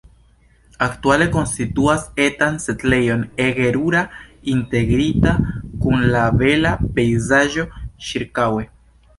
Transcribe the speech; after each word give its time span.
Aktuale 0.83 1.25
konstituas 1.35 2.07
etan 2.27 2.57
setlejon 2.63 3.21
ege 3.47 3.69
rura, 3.77 4.01
integrita 4.55 5.37
kun 5.85 6.09
la 6.17 6.27
bela 6.43 6.73
pejzaĝo 6.99 7.69
ĉirkaŭe. 8.09 8.69